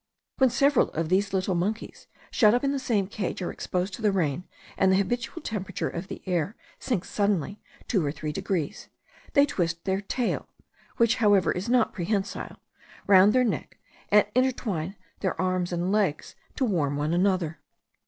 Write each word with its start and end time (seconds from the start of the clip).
When 0.39 0.49
several 0.49 0.89
of 0.93 1.09
these 1.09 1.31
little 1.31 1.53
monkeys, 1.53 2.07
shut 2.31 2.55
up 2.55 2.63
in 2.63 2.71
the 2.71 2.79
same 2.79 3.05
cage, 3.05 3.39
are 3.43 3.51
exposed 3.51 3.93
to 3.93 4.01
the 4.01 4.11
rain, 4.11 4.45
and 4.75 4.91
the 4.91 4.95
habitual 4.97 5.43
temperature 5.43 5.87
of 5.91 6.07
the 6.07 6.23
air 6.25 6.55
sinks 6.79 7.07
suddenly 7.07 7.61
two 7.87 8.03
or 8.03 8.11
three 8.11 8.31
degrees, 8.31 8.89
they 9.33 9.45
twist 9.45 9.85
their 9.85 10.01
tail 10.01 10.49
(which, 10.97 11.17
however, 11.17 11.51
is 11.51 11.69
not 11.69 11.93
prehensile) 11.93 12.57
round 13.05 13.31
their 13.31 13.43
neck, 13.43 13.77
and 14.09 14.25
intertwine 14.33 14.95
their 15.19 15.39
arms 15.39 15.71
and 15.71 15.91
legs 15.91 16.35
to 16.55 16.65
warm 16.65 16.95
one 16.97 17.13
another. 17.13 17.59